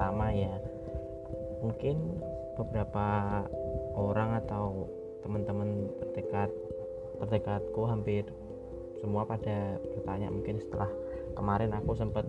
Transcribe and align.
pertama 0.00 0.32
ya 0.32 0.56
mungkin 1.60 2.16
beberapa 2.56 3.44
orang 3.92 4.40
atau 4.40 4.88
teman-teman 5.20 5.92
terdekat 6.00 6.48
terdekatku 7.20 7.84
hampir 7.84 8.24
semua 8.96 9.28
pada 9.28 9.76
bertanya 9.92 10.32
mungkin 10.32 10.56
setelah 10.56 10.88
kemarin 11.36 11.76
aku 11.76 11.92
sempat 11.92 12.24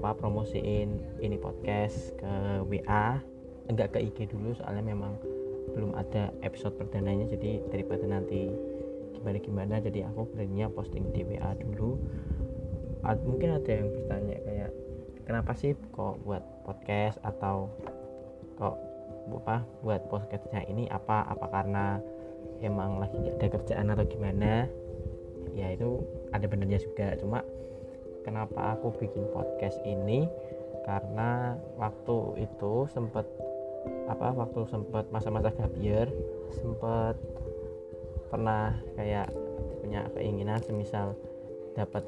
apa 0.00 0.16
promosiin 0.16 1.20
ini 1.20 1.36
podcast 1.36 2.16
ke 2.16 2.64
WA 2.64 3.20
enggak 3.68 3.92
ke 3.92 4.08
IG 4.08 4.32
dulu 4.32 4.56
soalnya 4.56 4.88
memang 4.88 5.12
belum 5.76 5.92
ada 5.92 6.32
episode 6.40 6.72
perdananya 6.80 7.28
jadi 7.28 7.68
daripada 7.68 8.08
nanti 8.08 8.48
gimana 9.12 9.36
gimana 9.44 9.74
jadi 9.84 10.08
aku 10.08 10.24
beraninya 10.32 10.72
posting 10.72 11.04
di 11.12 11.20
WA 11.20 11.52
dulu. 11.52 12.00
Mungkin 13.08 13.48
ada 13.56 13.72
yang 13.72 13.88
bertanya 13.88 14.27
kenapa 15.38 15.54
sih 15.54 15.70
kok 15.94 16.18
buat 16.26 16.42
podcast 16.66 17.14
atau 17.22 17.70
kok 18.58 18.74
apa 19.30 19.62
buat 19.86 20.02
podcastnya 20.10 20.66
ini 20.66 20.90
apa? 20.90 21.30
Apa 21.30 21.46
karena 21.46 22.02
emang 22.58 22.98
lagi 22.98 23.22
gak 23.22 23.38
ada 23.38 23.46
kerjaan 23.54 23.94
atau 23.94 24.02
gimana? 24.10 24.66
Ya 25.54 25.78
itu 25.78 26.02
ada 26.34 26.42
benernya 26.50 26.82
juga. 26.82 27.14
Cuma 27.22 27.46
kenapa 28.26 28.74
aku 28.74 28.90
bikin 28.98 29.30
podcast 29.30 29.78
ini? 29.86 30.26
Karena 30.82 31.54
waktu 31.78 32.42
itu 32.42 32.90
sempet 32.90 33.22
apa 34.10 34.34
waktu 34.34 34.66
sempet 34.66 35.06
masa-masa 35.14 35.54
gap 35.54 35.70
year 35.78 36.10
sempet 36.50 37.14
pernah 38.26 38.74
kayak 38.98 39.30
punya 39.86 40.02
keinginan 40.18 40.58
semisal 40.66 41.14
dapat 41.78 42.02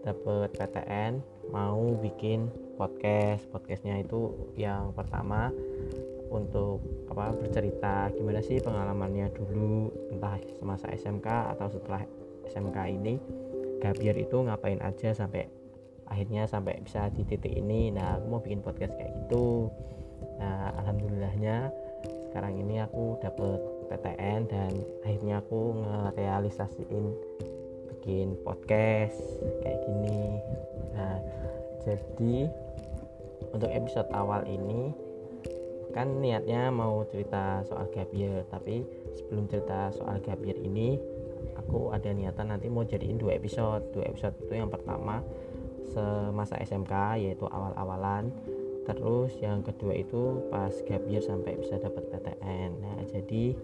dapat 0.00 0.48
PTN 0.56 1.33
mau 1.54 1.94
bikin 2.02 2.50
podcast. 2.74 3.46
Podcastnya 3.54 4.02
itu 4.02 4.34
yang 4.58 4.90
pertama 4.90 5.54
untuk 6.34 6.82
apa 7.06 7.30
bercerita 7.38 8.10
gimana 8.10 8.42
sih 8.42 8.58
pengalamannya 8.58 9.30
dulu 9.38 9.94
entah 10.10 10.34
semasa 10.58 10.90
SMK 10.90 11.54
atau 11.54 11.70
setelah 11.70 12.02
SMK 12.50 12.78
ini. 12.90 13.22
Gabiar 13.78 14.18
itu 14.18 14.42
ngapain 14.42 14.82
aja 14.82 15.14
sampai 15.14 15.46
akhirnya 16.10 16.50
sampai 16.50 16.82
bisa 16.82 17.06
di 17.14 17.22
titik 17.22 17.54
ini. 17.54 17.94
Nah 17.94 18.18
aku 18.18 18.26
mau 18.26 18.42
bikin 18.42 18.58
podcast 18.58 18.98
kayak 18.98 19.14
gitu. 19.14 19.70
Nah 20.42 20.74
alhamdulillahnya 20.82 21.70
sekarang 22.34 22.58
ini 22.58 22.82
aku 22.82 23.14
dapet 23.22 23.62
PTN 23.86 24.50
dan 24.50 24.72
akhirnya 25.06 25.38
aku 25.38 25.78
ngerealisasiin 25.86 27.04
bikin 28.04 28.36
podcast 28.44 29.16
kayak 29.64 29.80
gini. 29.88 30.36
Nah 30.92 31.16
jadi 31.88 32.52
untuk 33.48 33.72
episode 33.72 34.12
awal 34.12 34.44
ini 34.44 34.92
kan 35.96 36.20
niatnya 36.20 36.68
mau 36.68 37.00
cerita 37.08 37.64
soal 37.64 37.88
gap 37.96 38.12
tapi 38.52 38.84
sebelum 39.16 39.48
cerita 39.48 39.88
soal 39.96 40.20
gap 40.20 40.36
ini 40.44 41.00
aku 41.56 41.96
ada 41.96 42.12
niatan 42.12 42.52
nanti 42.52 42.68
mau 42.68 42.84
jadiin 42.84 43.16
dua 43.16 43.40
episode. 43.40 43.88
Dua 43.96 44.04
episode 44.04 44.36
itu 44.36 44.52
yang 44.52 44.68
pertama 44.68 45.24
semasa 45.88 46.60
SMK 46.60 47.24
yaitu 47.24 47.48
awal-awalan. 47.48 48.28
Terus 48.84 49.32
yang 49.40 49.64
kedua 49.64 49.96
itu 49.96 50.44
pas 50.52 50.76
gap 50.84 51.08
sampai 51.24 51.56
bisa 51.56 51.80
dapat 51.80 52.04
PTN 52.12 52.84
nah 52.84 53.00
jadi 53.08 53.56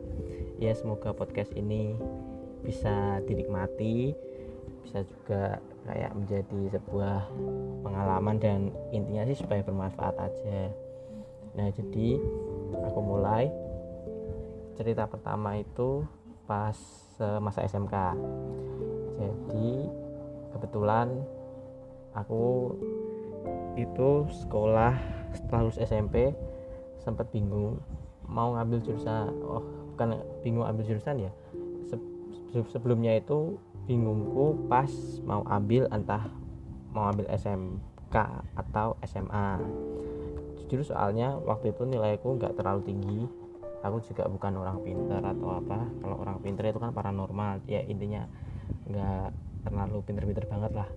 ya 0.56 0.72
semoga 0.72 1.12
podcast 1.12 1.52
ini 1.52 1.92
bisa 2.64 3.20
dinikmati 3.24 4.12
bisa 4.84 5.04
juga 5.06 5.60
kayak 5.86 6.12
menjadi 6.16 6.60
sebuah 6.76 7.20
pengalaman 7.84 8.36
dan 8.40 8.60
intinya 8.90 9.22
sih 9.28 9.38
supaya 9.38 9.62
bermanfaat 9.62 10.16
aja. 10.18 10.72
Nah 11.56 11.68
jadi 11.72 12.18
aku 12.90 13.00
mulai. 13.00 13.48
Cerita 14.80 15.04
pertama 15.04 15.60
itu 15.60 16.08
pas 16.48 16.74
masa 17.20 17.60
SMK 17.68 18.16
jadi 19.20 19.68
kebetulan 20.56 21.20
aku 22.16 22.74
itu 23.76 24.26
sekolah 24.44 24.96
setelah 25.36 25.68
lulus 25.68 25.78
SMP 25.78 26.32
sempat 26.98 27.28
bingung 27.30 27.78
mau 28.26 28.56
ngambil 28.56 28.82
jurusan 28.82 29.30
oh 29.46 29.62
bukan 29.94 30.18
bingung 30.42 30.66
ambil 30.66 30.84
jurusan 30.88 31.28
ya 31.28 31.32
sebelumnya 32.50 33.16
itu 33.18 33.58
bingungku 33.86 34.70
pas 34.70 34.90
mau 35.26 35.42
ambil 35.46 35.90
entah 35.90 36.30
mau 36.90 37.10
ambil 37.10 37.26
SMK 37.30 38.16
atau 38.58 38.98
SMA 39.06 39.62
jujur 40.70 40.86
soalnya 40.86 41.34
waktu 41.42 41.74
itu 41.74 41.82
nilaiku 41.82 42.38
nggak 42.38 42.54
terlalu 42.54 42.86
tinggi. 42.86 43.20
Aku 43.82 43.98
juga 44.06 44.30
bukan 44.30 44.54
orang 44.60 44.78
pintar 44.86 45.18
atau 45.18 45.58
apa. 45.58 45.82
Kalau 45.98 46.16
orang 46.22 46.38
pintar 46.38 46.70
itu 46.70 46.78
kan 46.78 46.94
paranormal. 46.94 47.66
Ya 47.66 47.82
intinya 47.82 48.22
nggak 48.86 49.34
terlalu 49.66 49.98
pinter-pinter 50.06 50.46
banget 50.46 50.70
lah. 50.78 50.88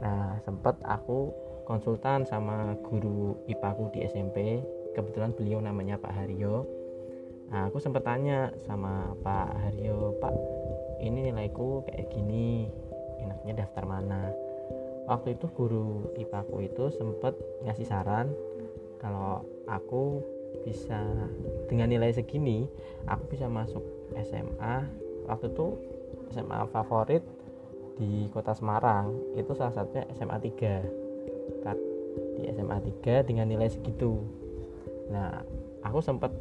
Nah 0.00 0.40
sempet 0.40 0.80
aku 0.80 1.28
konsultan 1.68 2.24
sama 2.24 2.72
guru 2.88 3.36
IPAku 3.50 3.92
di 3.92 4.06
SMP 4.08 4.64
kebetulan 4.96 5.36
beliau 5.36 5.60
namanya 5.60 6.00
Pak 6.00 6.14
Haryo. 6.16 6.64
Nah 7.52 7.68
aku 7.68 7.84
sempet 7.84 8.00
tanya 8.00 8.48
sama 8.64 9.12
Pak 9.20 9.60
Haryo 9.60 10.16
Pak 10.16 10.32
ini 11.00 11.30
nilaiku 11.30 11.84
kayak 11.88 12.08
gini 12.12 12.70
enaknya 13.20 13.64
daftar 13.64 13.84
mana. 13.84 14.32
Waktu 15.06 15.38
itu 15.38 15.46
guru 15.54 16.10
IPAku 16.18 16.66
itu 16.66 16.90
sempet 16.90 17.38
ngasih 17.62 17.86
saran 17.86 18.34
kalau 18.98 19.46
aku 19.70 20.18
bisa 20.66 20.98
dengan 21.70 21.86
nilai 21.86 22.10
segini 22.10 22.66
aku 23.06 23.36
bisa 23.36 23.46
masuk 23.46 23.82
SMA 24.18 24.82
waktu 25.30 25.52
itu 25.52 25.78
SMA 26.34 26.58
favorit 26.74 27.22
di 27.96 28.26
kota 28.34 28.50
Semarang 28.50 29.14
itu 29.38 29.52
salah 29.54 29.72
satunya 29.72 30.04
SMA 30.16 30.36
3 30.42 31.06
di 32.36 32.42
SMA 32.52 32.78
3 33.02 33.28
dengan 33.28 33.46
nilai 33.48 33.68
segitu. 33.70 34.20
Nah 35.12 35.40
aku 35.84 35.98
sempat 36.04 36.32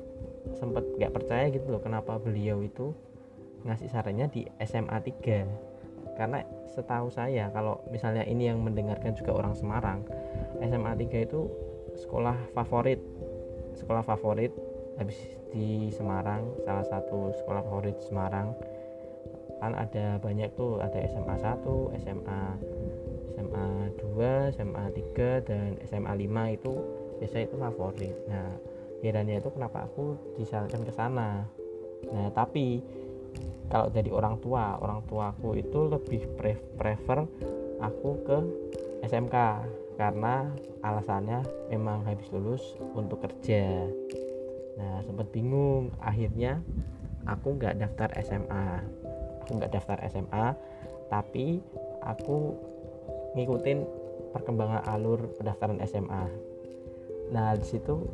sempat 0.58 0.84
gak 1.00 1.14
percaya 1.16 1.50
gitu 1.50 1.70
loh 1.74 1.82
kenapa 1.82 2.22
beliau 2.22 2.62
itu 2.62 2.94
ngasih 3.66 3.90
sarannya 3.90 4.30
di 4.30 4.46
SMA 4.62 4.98
3 5.02 6.16
karena 6.16 6.40
setahu 6.72 7.12
saya 7.12 7.52
kalau 7.52 7.84
misalnya 7.92 8.24
ini 8.24 8.48
yang 8.48 8.64
mendengarkan 8.64 9.12
juga 9.18 9.36
orang 9.36 9.54
Semarang 9.58 10.06
SMA 10.64 10.96
3 10.96 11.28
itu 11.28 11.52
sekolah 12.00 12.36
favorit. 12.56 13.00
Sekolah 13.76 14.04
favorit 14.04 14.52
habis 14.96 15.20
di 15.52 15.92
Semarang 15.92 16.48
salah 16.64 16.88
satu 16.88 17.36
sekolah 17.44 17.64
favorit 17.68 17.98
Semarang. 18.04 18.56
Kan 19.60 19.74
ada 19.76 20.20
banyak 20.20 20.52
tuh 20.56 20.80
ada 20.84 21.00
SMA 21.08 21.36
1 21.36 22.00
SMA 22.04 22.42
SMA 23.36 23.68
2 24.00 24.56
SMA 24.56 24.86
3 25.16 25.48
dan 25.48 25.70
SMA 25.88 26.14
5 26.16 26.56
itu 26.56 26.74
biasanya 27.20 27.46
itu 27.48 27.58
favorit. 27.60 28.16
Nah 28.32 28.48
herannya 29.04 29.44
itu 29.44 29.50
kenapa 29.52 29.88
aku 29.88 30.16
disarankan 30.40 30.84
ke 30.88 30.92
sana? 30.96 31.44
Nah 32.12 32.28
tapi 32.32 32.80
kalau 33.70 33.88
dari 33.90 34.10
orang 34.14 34.38
tua 34.40 34.78
orang 34.78 35.02
tuaku 35.10 35.58
itu 35.58 35.90
lebih 35.90 36.26
prefer 36.78 37.26
aku 37.82 38.10
ke 38.24 38.38
SMK 39.06 39.36
karena 39.96 40.52
alasannya 40.84 41.42
memang 41.72 42.04
habis 42.04 42.28
lulus 42.30 42.76
untuk 42.94 43.24
kerja. 43.24 43.88
Nah 44.76 45.00
sempat 45.08 45.32
bingung. 45.32 45.96
Akhirnya 46.04 46.60
aku 47.26 47.58
nggak 47.58 47.82
daftar 47.82 48.10
SMA 48.22 48.68
aku 49.46 49.62
nggak 49.62 49.74
daftar 49.74 49.98
SMA 50.10 50.46
tapi 51.10 51.62
aku 52.02 52.54
ngikutin 53.38 53.86
perkembangan 54.34 54.86
alur 54.90 55.30
pendaftaran 55.38 55.82
SMA 55.86 56.26
nah 57.34 57.58
di 57.58 57.66
situ 57.66 58.06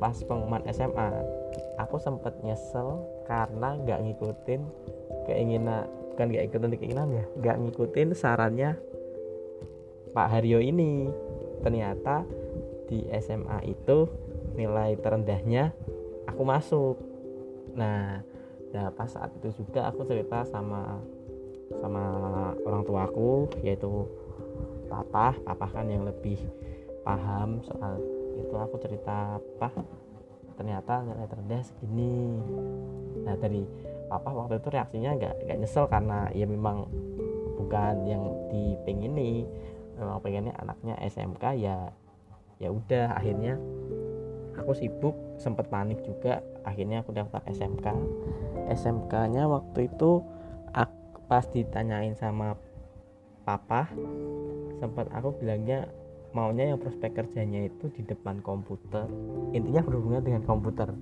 pas 0.00 0.16
pengumuman 0.24 0.64
SMA 0.72 1.12
aku 1.76 2.00
sempat 2.00 2.36
nyesel 2.40 3.04
karena 3.28 3.76
nggak 3.80 4.00
ngikutin 4.02 4.62
keinginan 5.28 5.84
bukan 6.12 6.26
nggak 6.32 6.44
ikutin 6.48 6.76
keinginan 6.80 7.08
ya 7.12 7.24
nggak 7.36 7.56
ngikutin 7.60 8.08
sarannya 8.16 8.80
Pak 10.16 10.32
Haryo 10.32 10.64
ini. 10.64 11.12
Ternyata 11.60 12.24
di 12.88 13.04
SMA 13.20 13.68
itu 13.68 14.08
nilai 14.56 14.96
terendahnya 14.96 15.76
aku 16.24 16.40
masuk. 16.40 16.96
Nah 17.76 18.24
nah 18.72 18.88
pas 18.96 19.12
saat 19.12 19.28
itu 19.36 19.60
juga 19.60 19.92
aku 19.92 20.08
cerita 20.08 20.48
sama 20.48 21.00
sama 21.76 22.04
orang 22.64 22.82
tuaku 22.88 23.52
yaitu 23.60 24.08
papa 24.88 25.36
papa 25.44 25.66
kan 25.68 25.84
yang 25.92 26.08
lebih 26.08 26.40
paham 27.04 27.60
soal 27.60 28.00
itu. 28.40 28.56
Aku 28.56 28.80
cerita 28.80 29.36
apa 29.36 29.68
ternyata 30.56 31.04
nilai 31.04 31.28
terendah 31.28 31.62
segini. 31.62 32.40
Nah 33.22 33.36
dari 33.38 33.62
papa 34.08 34.32
waktu 34.32 34.58
itu 34.58 34.68
reaksinya 34.72 35.10
nggak 35.14 35.34
nggak 35.46 35.58
nyesel 35.60 35.86
karena 35.86 36.30
ya 36.32 36.46
memang 36.48 36.88
bukan 37.60 38.06
yang 38.06 38.22
dipengini 38.50 39.44
memang 39.96 40.20
pengennya 40.20 40.54
anaknya 40.60 40.94
SMK 41.04 41.44
ya 41.56 41.90
ya 42.56 42.68
udah 42.72 43.16
akhirnya 43.16 43.60
aku 44.56 44.72
sibuk 44.72 45.14
sempat 45.36 45.68
panik 45.68 46.00
juga. 46.02 46.40
Akhirnya 46.66 47.06
aku 47.06 47.14
daftar 47.14 47.46
SMK 47.46 47.86
SMK 48.74 49.12
nya 49.30 49.46
waktu 49.46 49.86
itu 49.86 50.18
aku, 50.74 51.22
pas 51.30 51.46
ditanyain 51.46 52.18
sama 52.18 52.58
papa 53.46 53.86
sempat 54.82 55.06
aku 55.14 55.38
bilangnya 55.38 55.86
maunya 56.36 56.68
yang 56.68 56.76
prospek 56.76 57.16
kerjanya 57.16 57.64
itu 57.64 57.88
di 57.88 58.04
depan 58.04 58.44
komputer. 58.44 59.08
Intinya 59.56 59.80
berhubungan 59.80 60.20
dengan 60.20 60.44
komputer. 60.44 60.92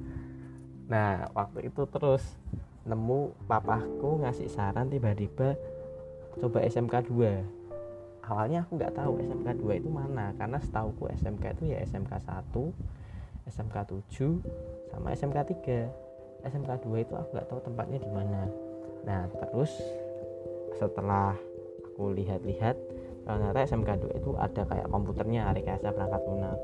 Nah 0.86 1.26
waktu 1.34 1.74
itu 1.74 1.82
terus 1.90 2.22
nemu 2.86 3.34
papaku 3.50 4.22
ngasih 4.22 4.46
saran 4.46 4.86
tiba-tiba 4.86 5.58
coba 6.38 6.60
SMK 6.62 7.10
2 7.10 8.28
awalnya 8.28 8.60
aku 8.64 8.76
nggak 8.76 8.92
tahu 8.92 9.16
SMK 9.24 9.48
2 9.56 9.80
itu 9.80 9.88
mana 9.88 10.36
karena 10.36 10.60
setauku 10.60 11.08
SMK 11.16 11.44
itu 11.56 11.64
ya 11.72 11.80
SMK 11.88 12.12
1 12.28 13.48
SMK 13.48 13.76
7 13.88 14.92
sama 14.92 15.16
SMK 15.16 15.38
3 15.64 16.44
SMK 16.44 16.70
2 16.84 17.04
itu 17.08 17.14
aku 17.16 17.28
nggak 17.32 17.48
tahu 17.48 17.60
tempatnya 17.64 17.98
di 18.04 18.10
mana. 18.12 18.42
Nah 19.08 19.24
terus 19.32 19.72
setelah 20.76 21.32
aku 21.88 22.12
lihat-lihat 22.12 22.76
ternyata 23.24 23.64
SMK 23.64 23.90
2 24.04 24.20
itu 24.20 24.30
ada 24.36 24.62
kayak 24.68 24.88
komputernya 24.92 25.48
rekayasa 25.56 25.90
perangkat 25.96 26.22
lunak. 26.28 26.58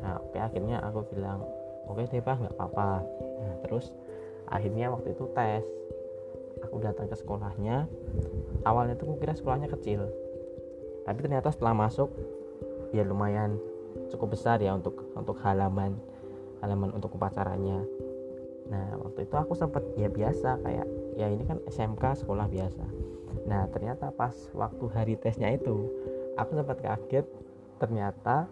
Nah 0.00 0.16
oke 0.24 0.38
akhirnya 0.40 0.80
aku 0.80 1.04
bilang 1.12 1.44
oke 1.84 2.00
deh 2.08 2.22
pak 2.24 2.36
nggak 2.40 2.54
apa-apa. 2.56 3.04
Nah 3.40 3.54
terus 3.64 3.92
akhirnya 4.48 4.88
waktu 4.88 5.12
itu 5.12 5.28
tes. 5.36 5.64
Aku 6.62 6.78
datang 6.78 7.10
ke 7.10 7.16
sekolahnya. 7.18 7.90
Awalnya 8.62 8.94
tuh 8.94 9.18
kira 9.18 9.34
sekolahnya 9.34 9.68
kecil. 9.68 10.06
Tapi 11.02 11.18
ternyata 11.18 11.50
setelah 11.50 11.74
masuk 11.74 12.14
ya 12.94 13.02
lumayan 13.02 13.58
cukup 14.08 14.38
besar 14.38 14.62
ya 14.62 14.72
untuk 14.72 15.10
untuk 15.18 15.36
halaman 15.42 15.98
halaman 16.62 16.94
untuk 16.94 17.18
upacaranya. 17.18 17.82
Nah 18.70 18.96
waktu 19.02 19.26
itu 19.26 19.34
aku 19.34 19.58
sempat 19.58 19.82
ya 19.98 20.06
biasa 20.06 20.62
kayak 20.62 20.86
ya 21.18 21.26
ini 21.28 21.44
kan 21.44 21.58
SMK 21.66 22.24
sekolah 22.24 22.46
biasa 22.48 22.86
nah 23.48 23.66
ternyata 23.70 24.12
pas 24.14 24.34
waktu 24.52 24.84
hari 24.92 25.14
tesnya 25.18 25.52
itu 25.52 25.88
aku 26.36 26.56
sempat 26.56 26.78
kaget 26.80 27.26
ternyata 27.82 28.46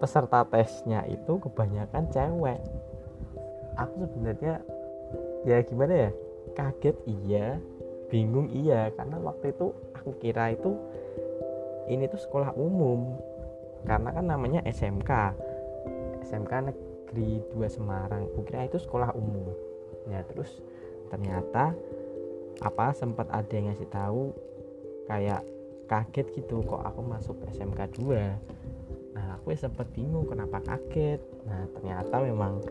peserta 0.00 0.48
tesnya 0.48 1.04
itu 1.04 1.36
kebanyakan 1.44 2.08
cewek. 2.08 2.60
Aku 3.76 4.08
sebenarnya 4.08 4.64
ya 5.44 5.60
gimana 5.64 6.08
ya 6.08 6.10
kaget 6.56 6.96
iya 7.04 7.60
bingung 8.08 8.48
iya 8.50 8.90
karena 8.96 9.20
waktu 9.20 9.52
itu 9.52 9.70
aku 9.94 10.16
kira 10.18 10.56
itu 10.56 10.74
ini 11.86 12.08
tuh 12.08 12.20
sekolah 12.20 12.56
umum 12.56 13.16
karena 13.84 14.10
kan 14.12 14.24
namanya 14.26 14.60
SMK 14.66 15.10
SMK 16.26 16.52
Negeri 16.72 17.40
2 17.52 17.60
Semarang 17.68 18.28
kira 18.48 18.64
itu 18.64 18.80
sekolah 18.80 19.12
umum. 19.12 19.52
Ya 20.08 20.24
terus 20.24 20.48
ternyata 21.12 21.76
apa 22.60 22.92
sempat 22.92 23.26
ada 23.32 23.52
yang 23.52 23.72
ngasih 23.72 23.88
tahu 23.88 24.36
kayak 25.08 25.42
kaget 25.90 26.26
gitu 26.38 26.62
kok 26.62 26.84
aku 26.86 27.00
masuk 27.02 27.36
SMK 27.50 27.98
2 27.98 28.60
nah 29.16 29.36
aku 29.36 29.56
sempat 29.58 29.90
bingung 29.90 30.28
kenapa 30.28 30.62
kaget? 30.62 31.18
Nah 31.42 31.66
ternyata 31.74 32.22
memang 32.22 32.62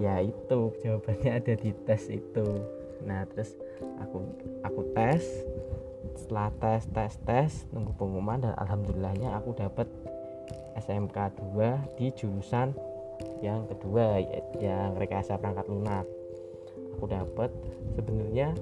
ya 0.00 0.24
itu 0.24 0.72
jawabannya 0.80 1.30
ada 1.42 1.54
di 1.58 1.70
tes 1.84 2.08
itu. 2.08 2.46
Nah 3.04 3.28
terus 3.28 3.52
aku 4.00 4.24
aku 4.64 4.80
tes. 4.96 5.22
Setelah 6.16 6.48
tes 6.56 6.82
tes 6.88 7.12
tes 7.24 7.50
nunggu 7.72 7.92
pengumuman 7.96 8.40
dan 8.40 8.54
alhamdulillahnya 8.56 9.36
aku 9.36 9.52
dapat 9.56 9.88
SMK 10.80 11.36
2 11.54 12.00
di 12.00 12.08
jurusan 12.16 12.72
yang 13.44 13.68
kedua 13.68 14.18
yang 14.58 14.96
rekayasa 14.96 15.36
perangkat 15.36 15.68
lunak. 15.68 16.06
Aku 16.96 17.04
dapat 17.10 17.50
sebenarnya 17.98 18.54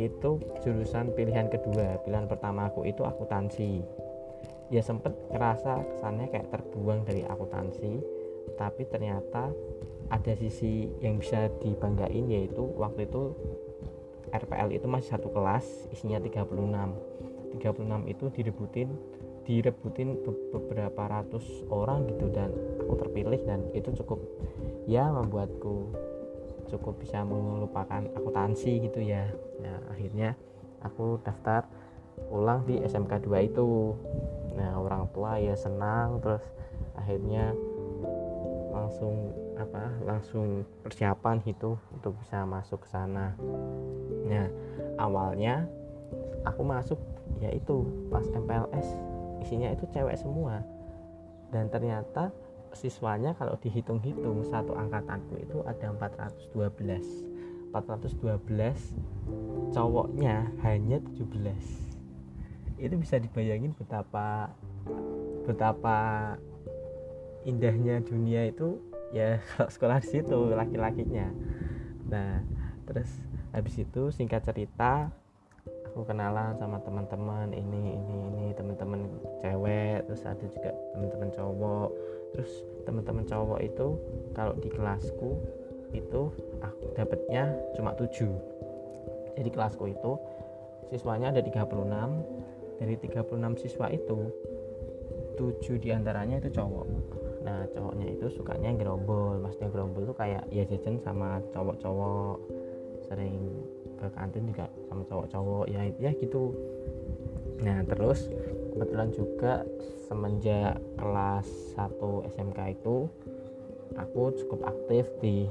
itu 0.00 0.40
jurusan 0.64 1.12
pilihan 1.12 1.48
kedua. 1.52 2.00
Pilihan 2.02 2.26
pertama 2.26 2.70
aku 2.72 2.88
itu 2.88 3.04
akuntansi. 3.04 3.84
Ya 4.72 4.80
sempet 4.80 5.12
ngerasa 5.28 5.84
kesannya 5.94 6.32
kayak 6.32 6.48
terbuang 6.48 7.04
dari 7.04 7.22
akuntansi 7.28 8.22
tapi 8.56 8.84
ternyata 8.88 9.52
ada 10.12 10.32
sisi 10.36 10.90
yang 11.00 11.16
bisa 11.20 11.48
dibanggain 11.62 12.28
yaitu 12.28 12.62
waktu 12.76 13.08
itu 13.08 13.32
RPL 14.32 14.72
itu 14.72 14.86
masih 14.88 15.16
satu 15.16 15.28
kelas 15.32 15.64
isinya 15.92 16.20
36 16.20 17.58
36 17.60 18.12
itu 18.12 18.24
direbutin 18.32 18.88
direbutin 19.42 20.08
beberapa 20.54 21.02
ratus 21.10 21.66
orang 21.68 22.06
gitu 22.06 22.30
dan 22.30 22.54
aku 22.78 22.94
terpilih 23.02 23.40
dan 23.42 23.60
itu 23.74 23.90
cukup 24.02 24.22
ya 24.86 25.10
membuatku 25.10 25.90
cukup 26.72 26.96
bisa 27.04 27.20
melupakan 27.22 28.00
akuntansi 28.16 28.88
gitu 28.88 29.04
ya. 29.04 29.28
Nah 29.60 29.76
akhirnya 29.92 30.32
aku 30.80 31.20
daftar 31.20 31.68
ulang 32.32 32.64
di 32.64 32.80
SMK 32.80 33.28
2 33.28 33.48
itu. 33.52 33.92
Nah 34.56 34.80
orang 34.80 35.08
tua 35.12 35.36
ya 35.36 35.52
senang 35.52 36.18
terus 36.24 36.42
akhirnya 36.96 37.52
langsung 38.72 39.36
apa 39.60 39.92
langsung 40.08 40.64
persiapan 40.80 41.44
gitu 41.44 41.76
untuk 41.92 42.16
bisa 42.24 42.48
masuk 42.48 42.82
ke 42.82 42.88
sana. 42.88 43.36
Nah 44.24 44.48
awalnya 44.96 45.68
aku 46.48 46.64
masuk 46.64 46.98
yaitu 47.38 47.84
pas 48.08 48.24
MPLS 48.32 48.88
isinya 49.44 49.68
itu 49.68 49.84
cewek 49.92 50.16
semua. 50.16 50.64
Dan 51.52 51.68
ternyata 51.68 52.32
siswanya 52.72 53.36
kalau 53.36 53.56
dihitung-hitung 53.60 54.44
satu 54.48 54.72
angkatanku 54.76 55.36
itu 55.40 55.60
ada 55.64 55.92
412 55.94 57.72
412 57.72 59.72
cowoknya 59.72 60.52
hanya 60.64 61.00
17 61.00 61.92
itu 62.82 62.98
bisa 62.98 63.22
dibayangin 63.22 63.70
betapa 63.78 64.50
betapa 65.46 66.34
indahnya 67.46 68.02
dunia 68.02 68.50
itu 68.50 68.82
ya 69.14 69.38
kalau 69.54 69.70
sekolah 69.70 70.02
di 70.02 70.08
situ 70.10 70.50
laki-lakinya. 70.50 71.30
Nah 72.10 72.42
terus 72.88 73.06
habis 73.54 73.78
itu 73.78 74.10
singkat 74.10 74.42
cerita 74.42 75.14
aku 75.92 76.08
kenalan 76.08 76.56
sama 76.56 76.80
teman-teman 76.82 77.52
ini 77.52 78.00
ini 78.00 78.16
ini 78.32 78.44
teman-teman 78.56 79.12
cewek 79.44 80.08
terus 80.08 80.24
ada 80.24 80.46
juga 80.48 80.72
teman-teman 80.96 81.28
cowok 81.30 81.88
terus 82.32 82.52
teman-teman 82.82 83.24
cowok 83.28 83.60
itu 83.62 83.86
kalau 84.32 84.56
di 84.58 84.68
kelasku 84.72 85.38
itu 85.92 86.32
aku 86.64 86.84
dapatnya 86.96 87.52
cuma 87.76 87.92
7 87.94 88.08
jadi 89.36 89.50
kelasku 89.52 89.88
itu 89.88 90.12
siswanya 90.92 91.32
ada 91.32 91.40
36 91.40 92.80
dari 92.80 92.94
36 92.98 93.62
siswa 93.64 93.86
itu 93.88 94.18
7 95.38 95.80
di 95.80 95.88
antaranya 95.88 96.36
itu 96.42 96.52
cowok. 96.52 96.86
Nah 97.42 97.64
cowoknya 97.72 98.06
itu 98.12 98.26
sukanya 98.28 98.76
gerombol 98.76 99.40
maksudnya 99.40 99.72
gerombol 99.72 100.04
tuh 100.12 100.16
kayak 100.16 100.44
ya 100.52 100.62
jajan 100.68 101.00
sama 101.00 101.40
cowok-cowok. 101.56 102.36
Sering 103.08 103.36
ke 103.96 104.06
kantin 104.12 104.44
juga 104.52 104.66
sama 104.90 105.02
cowok-cowok. 105.08 105.64
Ya 105.72 105.88
ya 105.96 106.10
gitu. 106.12 106.52
Nah 107.64 107.80
terus 107.88 108.28
kebetulan 108.72 109.08
juga 109.12 109.62
semenjak 110.08 110.80
kelas 110.96 111.48
1 111.76 112.32
SMK 112.32 112.58
itu 112.72 113.06
aku 113.96 114.32
cukup 114.44 114.72
aktif 114.72 115.08
di 115.20 115.48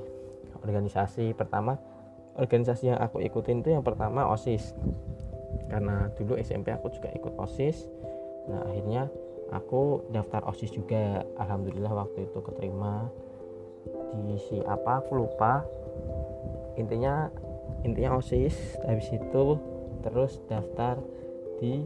organisasi 0.61 1.33
pertama. 1.37 1.77
Organisasi 2.37 2.93
yang 2.93 2.99
aku 3.01 3.19
ikutin 3.21 3.61
itu 3.61 3.75
yang 3.75 3.83
pertama 3.85 4.25
OSIS. 4.29 4.73
Karena 5.67 6.07
dulu 6.15 6.39
SMP 6.39 6.71
aku 6.71 6.89
juga 6.93 7.11
ikut 7.11 7.33
OSIS. 7.37 7.85
Nah 8.47 8.65
akhirnya 8.65 9.11
aku 9.51 10.05
daftar 10.09 10.45
OSIS 10.47 10.71
juga. 10.73 11.25
Alhamdulillah 11.37 11.91
waktu 11.91 12.29
itu 12.29 12.39
keterima. 12.39 13.09
Di 14.15 14.37
si 14.49 14.57
apa 14.63 15.03
aku 15.03 15.27
lupa. 15.27 15.65
Intinya 16.79 17.27
intinya 17.83 18.17
osis. 18.17 18.79
Habis 18.85 19.11
itu 19.11 19.45
terus 20.01 20.39
daftar 20.47 20.97
di 21.59 21.83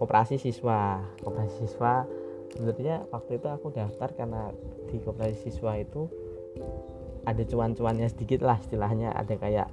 koperasi 0.00 0.40
siswa. 0.40 1.04
Koperasi 1.20 1.68
siswa 1.68 2.08
sebenarnya 2.56 3.04
waktu 3.12 3.36
itu 3.36 3.46
aku 3.52 3.68
daftar 3.68 4.08
karena 4.16 4.48
di 4.88 4.96
koperasi 4.96 5.52
siswa 5.52 5.76
itu 5.76 6.08
ada 7.28 7.44
cuan-cuannya 7.44 8.08
sedikit 8.08 8.40
lah 8.40 8.56
istilahnya. 8.56 9.12
Ada 9.12 9.36
kayak 9.36 9.68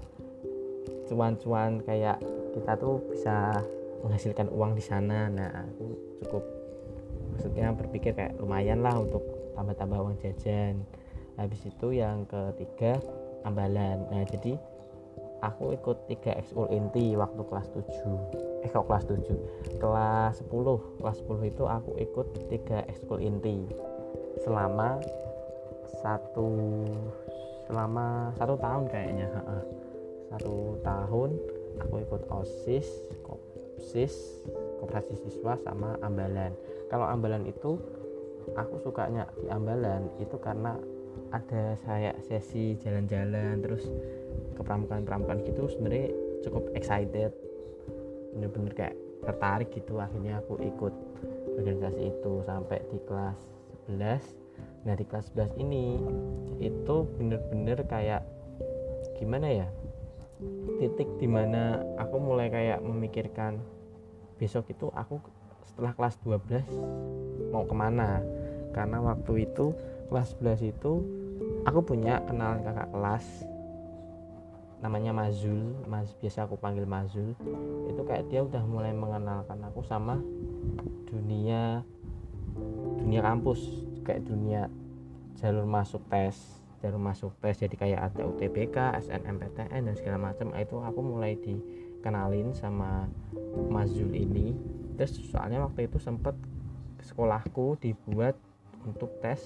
cuan-cuan 1.07 1.79
kayak 1.87 2.19
kita 2.51 2.75
tuh 2.75 2.99
bisa 3.07 3.63
menghasilkan 4.03 4.51
uang 4.51 4.75
di 4.75 4.83
sana. 4.83 5.31
Nah 5.31 5.63
aku 5.63 5.95
cukup 6.19 6.43
maksudnya 7.31 7.71
berpikir 7.71 8.11
kayak 8.11 8.35
lumayan 8.43 8.83
lah 8.83 8.99
untuk 8.99 9.23
tambah-tambah 9.55 9.95
uang 9.95 10.19
jajan. 10.19 10.83
Habis 11.39 11.71
itu 11.71 11.95
yang 11.95 12.27
ketiga 12.27 12.99
ambalan 13.47 14.03
nah 14.11 14.27
jadi 14.27 14.59
aku 15.41 15.77
ikut 15.77 15.97
3 16.09 16.39
ekskul 16.41 16.67
inti 16.73 17.13
waktu 17.13 17.41
kelas 17.45 17.67
7 17.73 18.65
eh 18.65 18.69
kok 18.69 18.85
kelas 18.89 19.05
7 19.05 19.77
kelas 19.77 20.33
10 20.49 21.01
kelas 21.01 21.17
10 21.23 21.51
itu 21.51 21.63
aku 21.65 21.91
ikut 22.01 22.27
3 22.49 22.89
ekskul 22.89 23.19
inti. 23.21 23.69
Selama 24.41 25.01
satu 26.01 26.49
selama 27.67 28.31
satu 28.39 28.55
tahun 28.57 28.83
kayaknya 28.87 29.27
satu 30.31 30.79
tahun 30.83 31.29
aku 31.83 31.95
ikut 32.03 32.21
osis 32.31 32.87
kopsis 33.25 34.13
koperasi 34.81 35.15
siswa 35.27 35.57
sama 35.61 35.97
ambalan. 36.01 36.53
Kalau 36.87 37.05
ambalan 37.05 37.43
itu 37.45 37.77
aku 38.55 38.79
sukanya 38.79 39.27
di 39.41 39.51
ambalan 39.51 40.07
itu 40.23 40.39
karena 40.39 40.79
ada 41.33 41.75
saya 41.83 42.15
sesi 42.23 42.79
jalan-jalan 42.79 43.59
terus 43.59 43.83
ke 44.55 44.61
pramukaan-pramukaan 44.61 45.43
gitu 45.45 45.69
sebenarnya 45.69 46.13
cukup 46.45 46.69
excited. 46.73 47.31
Bener-bener 48.33 48.73
kayak 48.73 48.95
tertarik 49.25 49.69
gitu 49.73 49.97
akhirnya 49.97 50.39
aku 50.39 50.61
ikut 50.61 50.93
organisasi 51.57 52.13
itu 52.13 52.33
sampai 52.45 52.79
di 52.93 52.99
kelas 53.09 53.37
11 53.89 54.85
nah 54.85 54.93
di 54.93 55.03
kelas 55.03 55.33
11 55.33 55.57
ini 55.57 55.99
itu 56.61 56.95
bener-bener 57.17 57.81
kayak 57.89 58.23
gimana 59.17 59.49
ya 59.49 59.67
titik 60.77 61.09
di 61.17 61.25
mana 61.25 61.81
aku 61.97 62.21
mulai 62.21 62.47
kayak 62.53 62.79
memikirkan 62.85 63.57
besok 64.37 64.69
itu 64.69 64.93
aku 64.93 65.17
setelah 65.65 65.93
kelas 65.97 66.15
12 66.25 67.49
mau 67.49 67.65
ke 67.65 67.75
mana. 67.75 68.21
Karena 68.73 69.01
waktu 69.01 69.49
itu 69.49 69.73
kelas 70.09 70.37
11 70.37 70.73
itu 70.73 70.93
aku 71.65 71.79
punya 71.81 72.21
kenalan 72.29 72.61
kakak 72.61 72.89
kelas 72.93 73.25
namanya 74.77 75.09
Mazul 75.09 75.73
Mas 75.89 76.13
biasa 76.21 76.45
aku 76.45 76.57
panggil 76.57 76.85
Mazul. 76.85 77.33
Itu 77.89 78.01
kayak 78.05 78.29
dia 78.29 78.45
udah 78.45 78.61
mulai 78.65 78.93
mengenalkan 78.93 79.57
aku 79.65 79.81
sama 79.81 80.21
dunia 81.09 81.81
dunia 83.01 83.21
kampus. 83.25 83.61
Kayak 84.05 84.29
dunia 84.29 84.61
jalur 85.37 85.65
masuk 85.65 86.01
tes 86.09 86.37
jalur 86.81 87.01
masuk 87.01 87.33
tes. 87.41 87.57
Jadi 87.57 87.73
kayak 87.73 88.13
ada 88.13 88.21
UTBK, 88.29 89.01
SNMPTN 89.01 89.89
dan 89.89 89.95
segala 89.97 90.17
macam. 90.31 90.53
Itu 90.53 90.85
aku 90.85 90.99
mulai 91.01 91.33
dikenalin 91.41 92.53
sama 92.53 93.09
Mazul 93.69 94.13
ini. 94.13 94.53
Terus 94.97 95.17
soalnya 95.29 95.61
waktu 95.65 95.89
itu 95.89 95.97
sempet 95.97 96.37
sekolahku 97.01 97.77
dibuat 97.81 98.37
untuk 98.85 99.09
tes 99.21 99.41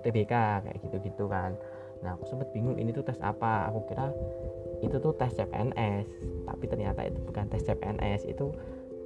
UTBK 0.00 0.34
kayak 0.62 0.78
gitu-gitu 0.86 1.26
kan 1.26 1.56
nah 2.06 2.14
aku 2.14 2.30
sempet 2.30 2.54
bingung 2.54 2.78
ini 2.78 2.94
tuh 2.94 3.02
tes 3.02 3.18
apa? 3.18 3.66
Aku 3.74 3.82
kira 3.90 4.14
itu 4.78 4.96
tuh 5.02 5.10
tes 5.18 5.34
CPNS 5.34 6.06
tapi 6.46 6.64
ternyata 6.70 7.02
itu 7.02 7.18
bukan 7.26 7.50
tes 7.50 7.66
CPNS 7.66 8.30
itu 8.30 8.54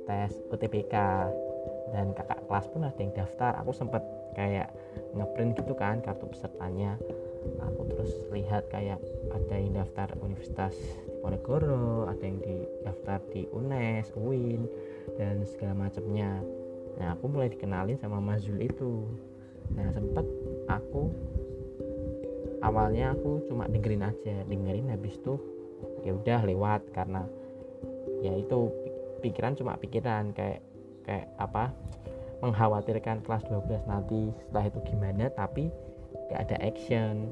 tes 0.04 0.36
UTBK 0.52 0.94
dan 1.96 2.12
kakak 2.12 2.44
kelas 2.44 2.66
pun 2.68 2.84
ada 2.84 3.00
yang 3.00 3.16
daftar. 3.16 3.56
Aku 3.64 3.72
sempet 3.72 4.04
kayak 4.36 4.68
ngeprint 5.16 5.56
gitu 5.56 5.72
kan 5.72 6.04
kartu 6.04 6.28
pesertanya. 6.28 7.00
Aku 7.72 7.88
terus 7.88 8.12
lihat 8.28 8.68
kayak 8.68 9.00
ada 9.32 9.56
yang 9.56 9.72
daftar 9.72 10.12
Universitas 10.20 10.76
Diponegoro 11.20 12.08
ada 12.08 12.24
yang 12.24 12.40
di 12.40 12.64
daftar 12.80 13.20
di 13.28 13.44
UNES, 13.52 14.16
UIN 14.16 14.64
dan 15.20 15.44
segala 15.44 15.84
macamnya. 15.84 16.40
Nah 16.96 17.12
aku 17.12 17.28
mulai 17.28 17.52
dikenalin 17.52 18.00
sama 18.00 18.24
Mazul 18.24 18.56
itu. 18.56 19.04
Nah 19.76 19.92
sempet 19.92 20.24
aku 20.64 21.12
awalnya 22.60 23.16
aku 23.16 23.44
cuma 23.48 23.68
dengerin 23.68 24.04
aja 24.04 24.44
dengerin 24.46 24.92
habis 24.92 25.16
itu 25.16 25.40
ya 26.04 26.12
udah 26.16 26.40
lewat 26.44 26.84
karena 26.92 27.24
ya 28.20 28.36
itu 28.36 28.68
pikiran 29.20 29.56
cuma 29.56 29.76
pikiran 29.80 30.32
kayak 30.36 30.60
kayak 31.04 31.28
apa 31.40 31.72
mengkhawatirkan 32.40 33.20
kelas 33.24 33.44
12 33.48 33.84
nanti 33.88 34.32
setelah 34.44 34.64
itu 34.68 34.78
gimana 34.88 35.28
tapi 35.32 35.68
gak 36.32 36.48
ada 36.48 36.56
action 36.64 37.28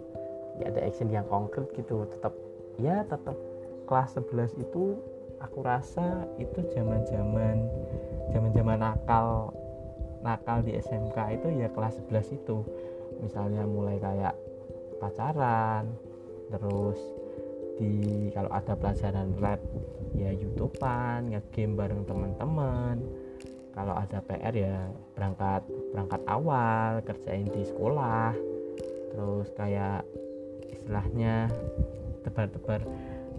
gak 0.61 0.75
ada 0.75 0.80
action 0.85 1.08
yang 1.08 1.25
konkret 1.30 1.70
gitu. 1.73 2.04
Tetap 2.11 2.35
ya 2.76 3.06
tetap 3.06 3.37
kelas 3.88 4.18
11 4.18 4.58
itu 4.58 4.99
aku 5.38 5.58
rasa 5.62 6.26
itu 6.37 6.61
zaman 6.75 7.06
zaman 7.06 7.56
zaman 8.35 8.50
zaman 8.52 8.78
nakal 8.82 9.54
nakal 10.20 10.61
di 10.66 10.75
SMK 10.76 11.16
itu 11.40 11.49
ya 11.62 11.70
kelas 11.73 12.02
11 12.11 12.37
itu. 12.37 12.58
Misalnya 13.23 13.64
mulai 13.64 13.99
kayak 13.99 14.35
pacaran 14.99 15.88
terus 16.49 16.99
di 17.78 18.28
kalau 18.35 18.50
ada 18.50 18.75
pelajaran 18.75 19.38
lab 19.38 19.62
ya 20.19 20.35
youtubean 20.35 21.31
ngegame 21.31 21.78
bareng 21.78 22.02
teman-teman. 22.05 22.99
Kalau 23.78 23.95
ada 23.95 24.19
PR 24.26 24.55
ya 24.59 24.90
berangkat 25.14 25.62
berangkat 25.95 26.21
awal 26.26 26.99
kerjain 27.07 27.47
di 27.47 27.62
sekolah. 27.62 28.35
Terus 29.14 29.49
kayak 29.55 30.02
istilahnya 30.75 31.47
tebar-tebar 32.26 32.83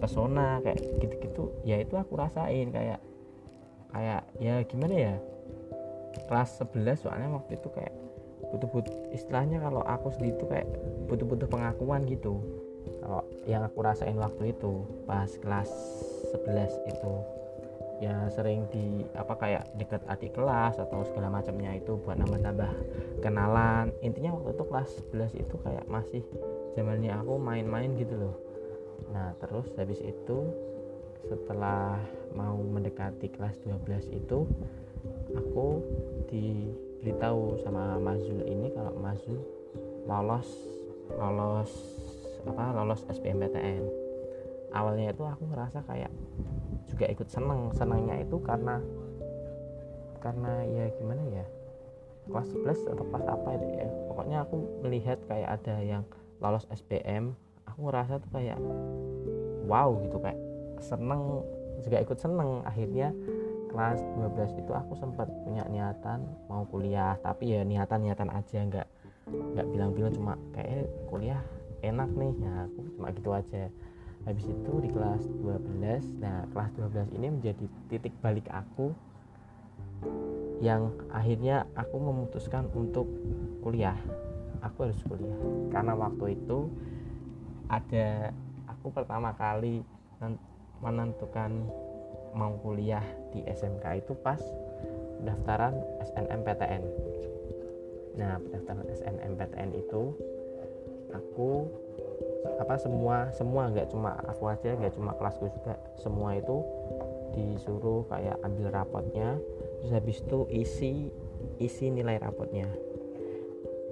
pesona 0.00 0.64
kayak 0.64 0.80
gitu-gitu 1.04 1.52
ya 1.60 1.76
itu 1.76 1.92
aku 1.92 2.16
rasain 2.16 2.72
kayak 2.72 3.04
kayak 3.92 4.24
ya 4.40 4.64
gimana 4.64 4.94
ya 4.96 5.14
kelas 6.24 6.64
11 6.64 7.04
soalnya 7.04 7.28
waktu 7.36 7.60
itu 7.60 7.68
kayak 7.68 7.92
butuh-butuh 8.48 9.12
istilahnya 9.12 9.60
kalau 9.60 9.84
aku 9.84 10.08
sendiri 10.16 10.36
itu 10.36 10.46
kayak 10.48 10.68
butuh-butuh 11.06 11.48
pengakuan 11.50 12.08
gitu. 12.08 12.40
Kalau 13.00 13.22
yang 13.44 13.64
aku 13.64 13.84
rasain 13.84 14.16
waktu 14.16 14.56
itu 14.56 14.84
pas 15.04 15.28
kelas 15.40 15.70
11 16.32 16.90
itu 16.90 17.12
ya 18.00 18.32
sering 18.32 18.64
di 18.72 19.04
apa 19.12 19.36
kayak 19.36 19.68
deket 19.76 20.00
adik 20.08 20.32
kelas 20.32 20.80
atau 20.80 21.04
segala 21.04 21.28
macamnya 21.28 21.76
itu 21.76 22.00
buat 22.00 22.16
nambah-nambah 22.16 22.72
kenalan. 23.20 23.92
Intinya 24.00 24.40
waktu 24.40 24.56
itu 24.56 24.64
kelas 24.64 24.90
11 25.12 25.36
itu 25.36 25.54
kayak 25.60 25.84
masih 25.84 26.24
zamannya 26.74 27.12
aku 27.12 27.36
main-main 27.36 27.92
gitu 28.00 28.16
loh. 28.16 28.36
Nah 29.12 29.36
terus 29.36 29.68
habis 29.76 30.00
itu 30.00 30.48
setelah 31.28 32.00
mau 32.32 32.56
mendekati 32.56 33.28
kelas 33.28 33.60
12 33.68 34.08
itu 34.16 34.48
aku 35.36 35.68
di 36.32 36.72
beritahu 37.00 37.58
sama 37.64 37.96
Mazul 38.00 38.44
ini 38.44 38.68
kalau 38.72 38.92
Mazul 39.00 39.40
lolos 40.04 40.48
lolos 41.16 41.70
apa 42.44 42.72
lolos 42.72 43.04
SBMPTN 43.08 43.84
awalnya 44.72 45.12
itu 45.12 45.22
aku 45.26 45.42
ngerasa 45.50 45.84
kayak 45.84 46.12
juga 46.86 47.06
ikut 47.10 47.28
seneng 47.28 47.74
senangnya 47.74 48.20
itu 48.22 48.36
karena 48.40 48.78
karena 50.20 50.62
ya 50.68 50.84
gimana 51.00 51.22
ya 51.32 51.44
kelas 52.30 52.48
11 52.86 52.92
atau 52.94 53.04
kelas 53.10 53.26
apa 53.26 53.48
itu 53.58 53.66
ya. 53.74 53.88
Pokoknya 54.06 54.38
aku 54.46 54.56
melihat 54.86 55.18
kayak 55.26 55.48
ada 55.60 55.76
yang 55.82 56.02
lolos 56.38 56.64
SBM 56.70 57.34
aku 57.66 57.78
ngerasa 57.90 58.22
tuh 58.22 58.30
kayak 58.32 58.58
wow 59.66 59.90
gitu 60.04 60.16
kayak 60.22 60.40
seneng 60.80 61.42
juga 61.82 61.98
ikut 62.00 62.18
seneng. 62.20 62.62
Akhirnya 62.62 63.10
kelas 63.70 64.02
12 64.18 64.60
itu 64.66 64.72
aku 64.74 64.92
sempat 64.98 65.30
punya 65.46 65.62
niatan 65.70 66.26
mau 66.50 66.66
kuliah 66.66 67.14
tapi 67.22 67.54
ya 67.54 67.62
niatan-niatan 67.62 68.28
aja 68.28 68.58
nggak 68.66 68.88
nggak 69.30 69.66
bilang-bilang 69.70 70.12
cuma 70.12 70.34
kayak 70.52 70.90
kuliah 71.06 71.38
enak 71.80 72.10
nih. 72.12 72.32
Ya 72.40 72.52
aku 72.68 72.78
cuma 72.96 73.08
gitu 73.14 73.30
aja. 73.32 73.62
Habis 74.28 74.46
itu 74.52 74.72
di 74.84 74.88
kelas 74.92 75.24
12 75.40 76.20
nah 76.20 76.44
kelas 76.52 76.70
12 76.76 77.16
ini 77.16 77.26
menjadi 77.40 77.64
titik 77.88 78.12
balik 78.20 78.44
aku 78.52 78.92
yang 80.60 80.92
akhirnya 81.08 81.64
aku 81.72 81.96
memutuskan 81.96 82.68
untuk 82.76 83.08
kuliah. 83.64 83.96
Aku 84.60 84.84
harus 84.84 85.00
kuliah. 85.08 85.36
Karena 85.72 85.96
waktu 85.96 86.36
itu 86.36 86.68
ada 87.72 88.34
aku 88.68 88.92
pertama 88.92 89.32
kali 89.32 89.80
menentukan 90.84 91.64
mau 92.34 92.56
kuliah 92.62 93.04
di 93.34 93.42
SMK 93.46 94.04
itu 94.04 94.12
pas 94.18 94.40
pendaftaran 95.20 95.74
SNMPTN 96.10 96.82
nah 98.18 98.36
pendaftaran 98.42 98.86
SNMPTN 98.90 99.70
itu 99.76 100.14
aku 101.10 101.68
apa 102.56 102.74
semua 102.80 103.28
semua 103.36 103.68
nggak 103.68 103.92
cuma 103.92 104.16
aku 104.28 104.48
aja 104.48 104.76
nggak 104.76 104.96
cuma 104.96 105.12
kelasku 105.16 105.48
juga 105.60 105.76
semua 106.00 106.36
itu 106.36 106.64
disuruh 107.36 108.02
kayak 108.10 108.36
ambil 108.42 108.74
rapotnya 108.74 109.38
terus 109.80 109.92
habis 109.94 110.18
itu 110.20 110.38
isi 110.50 110.92
isi 111.60 111.92
nilai 111.92 112.20
rapotnya. 112.20 112.68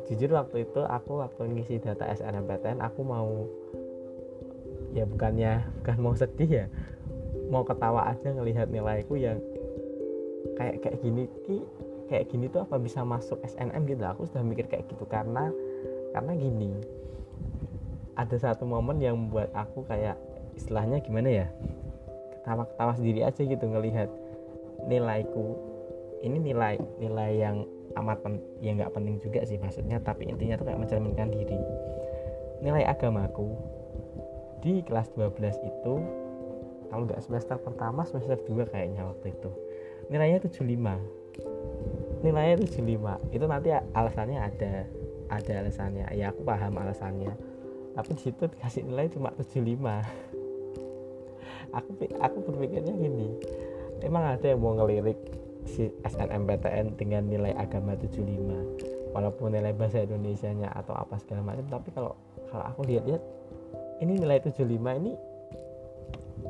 Jujur 0.08 0.40
waktu 0.40 0.64
itu 0.64 0.80
aku 0.84 1.20
waktu 1.20 1.52
ngisi 1.52 1.84
data 1.84 2.08
SNMPTN 2.08 2.80
aku 2.80 3.00
mau 3.04 3.44
ya 4.96 5.04
bukannya 5.04 5.68
bukan 5.80 5.96
mau 6.00 6.16
sedih 6.16 6.48
ya 6.48 6.66
mau 7.48 7.64
ketawa 7.64 8.12
aja 8.12 8.28
ngelihat 8.32 8.68
nilaiku 8.68 9.16
yang 9.16 9.40
kayak 10.54 10.80
kayak 10.84 10.98
gini 11.00 11.24
ki 11.44 11.64
kayak 12.08 12.28
gini 12.32 12.48
tuh 12.48 12.64
apa 12.64 12.76
bisa 12.80 13.04
masuk 13.04 13.40
SNM 13.44 13.84
gitu? 13.88 14.04
Aku 14.04 14.24
sudah 14.28 14.44
mikir 14.44 14.68
kayak 14.68 14.88
gitu 14.88 15.04
karena 15.08 15.52
karena 16.16 16.32
gini 16.36 16.72
ada 18.16 18.34
satu 18.34 18.64
momen 18.66 18.98
yang 18.98 19.14
membuat 19.14 19.52
aku 19.54 19.84
kayak 19.86 20.18
istilahnya 20.58 20.98
gimana 21.04 21.44
ya 21.44 21.46
ketawa-ketawa 22.40 22.92
sendiri 22.96 23.20
aja 23.22 23.40
gitu 23.44 23.64
ngelihat 23.64 24.08
nilaiku. 24.88 25.54
Ini 26.18 26.34
nilai 26.34 26.82
nilai 26.98 27.30
yang 27.38 27.62
amat 27.94 28.18
pen, 28.26 28.42
ya 28.58 28.74
nggak 28.74 28.90
penting 28.90 29.22
juga 29.22 29.46
sih 29.46 29.54
maksudnya 29.54 30.02
tapi 30.02 30.26
intinya 30.26 30.58
tuh 30.58 30.66
kayak 30.66 30.82
mencerminkan 30.82 31.30
diri. 31.30 31.58
Nilai 32.58 32.82
agamaku 32.90 33.54
di 34.58 34.82
kelas 34.82 35.14
12 35.14 35.38
itu 35.62 35.94
kalau 36.88 37.04
nggak 37.04 37.20
semester 37.24 37.56
pertama 37.60 38.04
semester 38.08 38.36
2 38.48 38.68
kayaknya 38.72 39.04
waktu 39.04 39.32
itu. 39.36 39.50
Nilainya 40.08 40.40
75 40.40 41.18
nilainya 42.18 42.66
75 42.66 43.34
itu 43.34 43.44
nanti 43.46 43.68
alasannya 43.72 44.38
ada. 44.42 44.74
Ada 45.28 45.52
alasannya. 45.60 46.06
Ya 46.16 46.32
aku 46.32 46.40
paham 46.42 46.80
alasannya. 46.80 47.32
Tapi 47.94 48.10
di 48.14 48.22
situ 48.30 48.48
dikasih 48.48 48.86
nilai 48.86 49.10
cuma 49.12 49.34
75 49.36 49.78
aku 51.76 51.90
aku 52.18 52.36
berpikirnya 52.48 52.94
gini. 52.96 53.28
Emang 54.00 54.24
ada 54.24 54.46
yang 54.46 54.62
mau 54.62 54.78
ngelirik 54.78 55.18
si 55.68 55.90
SNMPTN 56.06 56.96
dengan 56.96 57.28
nilai 57.28 57.52
agama 57.58 57.92
75 57.98 59.12
walaupun 59.12 59.52
nilai 59.52 59.74
bahasa 59.76 60.00
Indonesia 60.00 60.48
nya 60.54 60.72
atau 60.72 60.96
apa 60.96 61.20
segala 61.20 61.44
macam 61.44 61.66
tapi 61.68 61.92
kalau 61.92 62.16
kalau 62.48 62.64
aku 62.72 62.88
lihat-lihat 62.88 63.20
ini 64.00 64.16
nilai 64.16 64.40
75 64.40 64.64
ini 64.64 65.12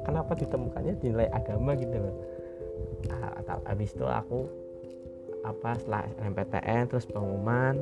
kenapa 0.05 0.33
ditemukannya 0.39 0.95
di 1.01 1.07
nilai 1.13 1.29
agama 1.33 1.77
gitu 1.79 1.97
loh. 1.97 2.17
Nah, 3.09 3.33
habis 3.69 3.93
itu 3.95 4.05
aku 4.05 4.49
apa 5.47 5.79
setelah 5.79 6.03
SNMPTN 6.19 6.83
terus 6.91 7.07
pengumuman 7.07 7.79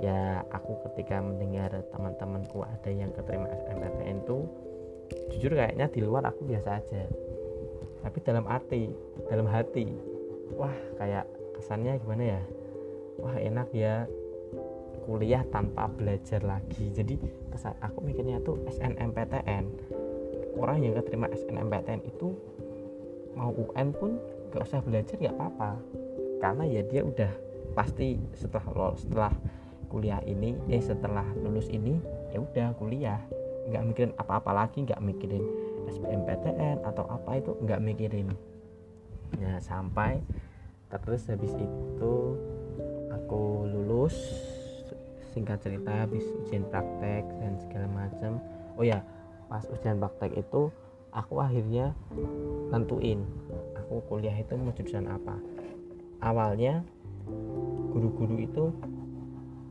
ya 0.00 0.42
aku 0.48 0.80
ketika 0.90 1.20
mendengar 1.20 1.70
teman-temanku 1.92 2.64
ada 2.64 2.90
yang 2.90 3.12
keterima 3.12 3.50
SNMPTN 3.52 4.18
tuh 4.24 4.48
jujur 5.34 5.52
kayaknya 5.58 5.90
di 5.90 6.00
luar 6.00 6.24
aku 6.30 6.46
biasa 6.46 6.80
aja. 6.80 7.04
Tapi 8.00 8.18
dalam 8.24 8.46
hati 8.48 8.88
dalam 9.28 9.46
hati 9.50 9.92
wah 10.56 10.72
kayak 10.96 11.28
kesannya 11.58 12.00
gimana 12.00 12.38
ya? 12.38 12.42
Wah 13.20 13.36
enak 13.36 13.68
ya 13.76 14.08
kuliah 15.04 15.42
tanpa 15.50 15.90
belajar 15.90 16.40
lagi. 16.46 16.92
Jadi 16.94 17.18
kesan 17.52 17.76
aku 17.82 18.04
mikirnya 18.04 18.40
tuh 18.40 18.56
SNMPTN 18.70 19.64
orang 20.58 20.82
yang 20.82 20.94
keterima 20.98 21.30
SNMPTN 21.30 22.00
itu 22.06 22.34
mau 23.38 23.54
UN 23.54 23.94
pun 23.94 24.18
gak 24.50 24.66
usah 24.66 24.82
belajar 24.82 25.16
ya 25.20 25.30
apa-apa. 25.30 25.78
Karena 26.40 26.64
ya 26.66 26.82
dia 26.82 27.04
udah 27.04 27.30
pasti 27.76 28.18
setelah 28.34 28.66
lulus 28.74 29.06
setelah 29.06 29.32
kuliah 29.90 30.22
ini 30.26 30.54
eh 30.70 30.82
setelah 30.82 31.26
lulus 31.38 31.70
ini 31.70 31.98
ya 32.34 32.42
udah 32.42 32.74
kuliah. 32.78 33.20
Nggak 33.70 33.84
mikirin 33.86 34.12
apa-apa 34.18 34.50
lagi 34.50 34.82
nggak 34.82 35.02
mikirin 35.04 35.44
SBMPTN 35.86 36.82
atau 36.82 37.06
apa 37.06 37.38
itu 37.38 37.54
nggak 37.62 37.82
mikirin. 37.82 38.34
Ya 39.38 39.62
sampai 39.62 40.18
terus 40.90 41.30
habis 41.30 41.54
itu 41.54 42.14
aku 43.14 43.70
lulus 43.70 44.16
singkat 45.30 45.62
cerita 45.62 46.02
habis 46.02 46.26
ujian 46.42 46.66
praktek 46.66 47.22
dan 47.38 47.54
segala 47.62 47.86
macam. 47.86 48.42
Oh 48.74 48.82
ya 48.82 49.04
pas 49.50 49.66
ujian 49.66 49.98
praktek 49.98 50.38
itu 50.38 50.70
aku 51.10 51.42
akhirnya 51.42 51.90
nentuin 52.70 53.26
aku 53.74 54.06
kuliah 54.06 54.38
itu 54.38 54.54
mau 54.54 54.70
jurusan 54.70 55.10
apa. 55.10 55.34
Awalnya 56.22 56.86
guru-guru 57.90 58.38
itu 58.38 58.70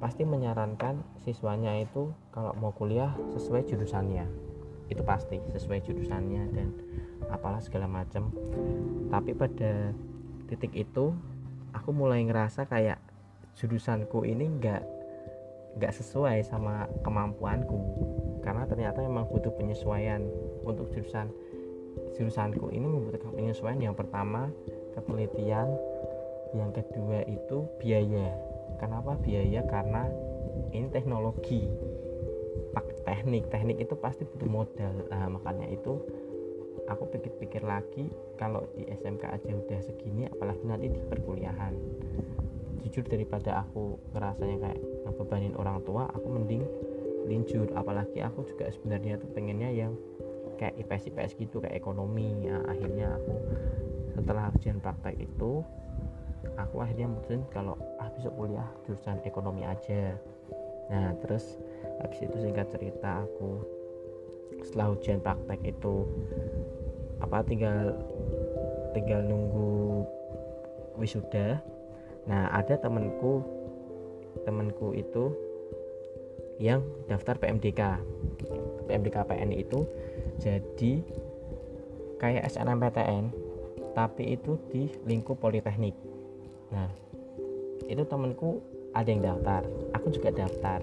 pasti 0.03 0.27
menyarankan 0.27 0.99
siswanya 1.23 1.79
itu 1.79 2.11
kalau 2.35 2.51
mau 2.59 2.75
kuliah 2.75 3.15
sesuai 3.31 3.63
jurusannya. 3.71 4.27
Itu 4.91 5.07
pasti 5.07 5.39
sesuai 5.55 5.79
jurusannya 5.87 6.43
dan 6.51 6.75
apalah 7.31 7.63
segala 7.63 7.87
macam. 7.87 8.27
Tapi 9.07 9.31
pada 9.31 9.95
titik 10.51 10.75
itu 10.75 11.15
aku 11.71 11.89
mulai 11.95 12.27
ngerasa 12.27 12.67
kayak 12.67 12.99
jurusanku 13.55 14.27
ini 14.27 14.51
nggak 14.59 14.98
nggak 15.77 15.93
sesuai 15.93 16.41
sama 16.47 16.89
kemampuanku. 17.05 17.79
Karena 18.41 18.65
ternyata 18.65 19.03
memang 19.03 19.29
butuh 19.29 19.53
penyesuaian 19.53 20.23
untuk 20.65 20.89
jurusan 20.95 21.29
jurusanku 22.15 22.71
ini 22.71 22.87
membutuhkan 22.87 23.35
penyesuaian 23.35 23.79
yang 23.79 23.95
pertama 23.97 24.47
ketelitian 24.95 25.67
yang 26.55 26.73
kedua 26.73 27.21
itu 27.29 27.67
biaya. 27.77 28.33
Kenapa 28.81 29.19
biaya? 29.21 29.61
Karena 29.67 30.07
ini 30.73 30.87
teknologi 30.89 31.67
teknik 33.09 33.49
teknik 33.49 33.77
itu 33.81 33.95
pasti 33.97 34.23
butuh 34.23 34.49
modal. 34.49 34.93
Nah, 35.09 35.25
makanya 35.33 35.65
itu 35.65 35.97
aku 36.85 37.03
pikir-pikir 37.09 37.65
lagi 37.65 38.09
kalau 38.37 38.65
di 38.77 38.85
SMK 38.85 39.23
aja 39.25 39.51
udah 39.53 39.79
segini 39.81 40.29
apalagi 40.29 40.63
nanti 40.65 40.87
di 40.93 41.01
perkuliahan. 41.01 41.73
Jujur 42.85 43.05
daripada 43.09 43.65
aku 43.65 43.97
ngerasanya 44.13 44.57
kayak 44.61 44.79
ngebebanin 45.09 45.57
orang 45.57 45.81
tua 45.81 46.05
aku 46.13 46.27
mending 46.29 46.63
linjur 47.25 47.69
apalagi 47.73 48.21
aku 48.21 48.45
juga 48.45 48.69
sebenarnya 48.69 49.17
tuh 49.17 49.29
pengennya 49.33 49.69
yang 49.73 49.93
kayak 50.59 50.75
IPS 50.81 51.13
IPS 51.13 51.31
gitu 51.39 51.63
kayak 51.63 51.79
ekonomi. 51.79 52.49
Ya 52.49 52.59
akhirnya 52.67 53.15
aku 53.15 53.33
setelah 54.13 54.51
ujian 54.51 54.77
praktek 54.83 55.15
itu 55.17 55.63
aku 56.59 56.75
akhirnya 56.83 57.07
mutusin 57.07 57.43
kalau 57.53 57.79
ah 57.99 58.11
besok 58.11 58.35
kuliah 58.35 58.67
jurusan 58.83 59.23
ekonomi 59.23 59.63
aja. 59.63 60.17
Nah 60.91 61.15
terus 61.23 61.57
habis 62.03 62.19
itu 62.19 62.35
singkat 62.41 62.67
cerita 62.73 63.23
aku 63.23 63.63
setelah 64.65 64.91
ujian 64.91 65.23
praktek 65.23 65.61
itu 65.63 66.03
apa 67.23 67.43
tinggal 67.47 67.95
tinggal 68.91 69.23
nunggu 69.23 70.03
wisuda. 70.99 71.63
Nah 72.27 72.51
ada 72.51 72.75
temenku 72.75 73.39
temenku 74.43 74.95
itu 74.95 75.31
yang 76.59 76.83
daftar 77.07 77.39
PMDK 77.39 77.99
PMDK 78.89 79.17
PN 79.29 79.53
itu 79.53 79.85
jadi 80.41 80.93
kayak 82.17 82.49
SNMPTN 82.49 83.29
tapi 83.93 84.33
itu 84.33 84.57
di 84.73 84.89
lingkup 85.05 85.37
politeknik. 85.37 85.93
Nah 86.73 86.89
itu 87.85 88.01
temenku 88.05 88.61
ada 88.97 89.05
yang 89.05 89.21
daftar 89.21 89.61
aku 89.93 90.09
juga 90.09 90.33
daftar. 90.33 90.81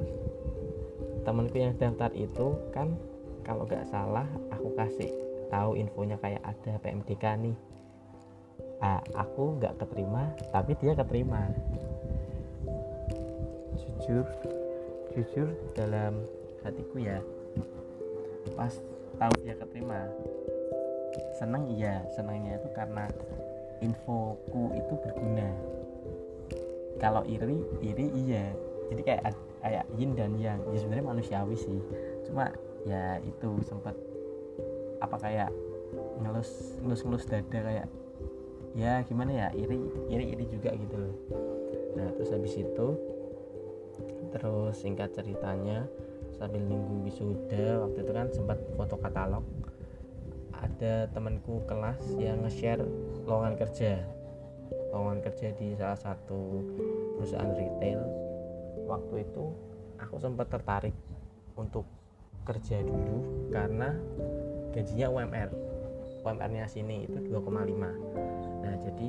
Temenku 1.27 1.59
yang 1.59 1.75
daftar 1.75 2.15
itu 2.15 2.55
kan 2.71 2.95
kalau 3.43 3.67
nggak 3.67 3.87
salah 3.91 4.27
aku 4.55 4.71
kasih 4.79 5.11
tahu 5.51 5.75
infonya 5.75 6.15
kayak 6.23 6.43
ada 6.47 6.79
PMDK 6.79 7.25
nih. 7.43 7.57
Ah, 8.77 9.01
aku 9.17 9.57
nggak 9.57 9.81
keterima 9.81 10.37
tapi 10.53 10.77
dia 10.77 10.93
keterima 10.93 11.49
jujur 14.03 14.27
jujur 15.17 15.49
dalam 15.73 16.21
hatiku 16.61 17.01
ya. 17.01 17.19
Pas 18.53 18.73
tahu 19.17 19.33
dia 19.43 19.57
keterima 19.57 20.13
seneng 21.37 21.69
iya 21.73 22.05
senangnya 22.13 22.61
itu 22.61 22.69
karena 22.77 23.09
infoku 23.81 24.73
itu 24.77 24.95
berguna. 25.01 25.49
Kalau 27.01 27.23
iri 27.29 27.61
iri 27.85 28.07
iya. 28.27 28.53
Jadi 28.93 29.03
kayak 29.03 29.23
kayak 29.61 29.85
yin 29.97 30.13
dan 30.17 30.33
yang. 30.37 30.61
Ya 30.73 30.79
sebenarnya 30.81 31.07
manusiawi 31.13 31.57
sih. 31.57 31.81
Cuma 32.29 32.53
ya 32.87 33.19
itu 33.25 33.61
sempat 33.67 33.97
apa 35.01 35.17
kayak 35.21 35.51
ngelus 36.25 36.81
ngelus 36.81 37.03
ngelus 37.05 37.25
dada 37.29 37.59
kayak 37.61 37.87
ya 38.77 39.01
gimana 39.05 39.33
ya 39.33 39.49
iri 39.57 39.81
iri 40.09 40.25
iri 40.37 40.45
juga 40.49 40.73
gitu 40.73 40.97
loh. 40.97 41.15
Nah 41.97 42.09
terus 42.17 42.33
habis 42.33 42.55
itu 42.57 42.89
terus 44.37 44.77
singkat 44.77 45.13
ceritanya 45.17 45.89
sambil 46.37 46.61
nunggu 46.61 47.09
wisuda 47.09 47.81
waktu 47.85 47.99
itu 48.05 48.13
kan 48.13 48.27
sempat 48.33 48.59
foto 48.77 48.97
katalog. 49.01 49.45
Ada 50.57 51.13
temanku 51.13 51.65
kelas 51.69 52.01
yang 52.17 52.45
nge-share 52.45 52.85
lowongan 53.29 53.57
kerja. 53.61 54.01
Lowongan 54.93 55.21
kerja 55.21 55.53
di 55.57 55.77
salah 55.77 56.01
satu 56.01 56.65
perusahaan 57.17 57.53
retail. 57.53 58.01
Waktu 58.89 59.25
itu 59.25 59.45
aku 60.01 60.17
sempat 60.21 60.49
tertarik 60.49 60.97
untuk 61.57 61.85
kerja 62.47 62.79
dulu 62.85 63.51
karena 63.51 63.91
gajinya 64.71 65.09
UMR 65.11 65.51
UMR 66.23 66.51
nya 66.55 66.67
sini 66.71 67.09
itu 67.09 67.19
2,5 67.27 68.63
nah 68.63 68.75
jadi 68.87 69.09